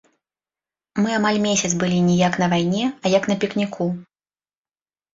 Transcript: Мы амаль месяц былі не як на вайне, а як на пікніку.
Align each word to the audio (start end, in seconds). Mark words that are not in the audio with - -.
Мы 1.03 1.09
амаль 1.17 1.37
месяц 1.47 1.71
былі 1.85 1.99
не 2.09 2.17
як 2.25 2.33
на 2.47 2.49
вайне, 2.57 2.83
а 2.89 3.05
як 3.19 3.23
на 3.33 3.41
пікніку. 3.45 3.93